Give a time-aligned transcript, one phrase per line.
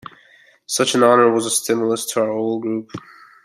[0.65, 2.89] Such an honour was a stimulus to our whole group.